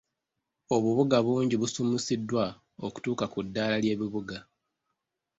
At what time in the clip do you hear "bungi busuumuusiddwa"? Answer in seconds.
1.25-2.45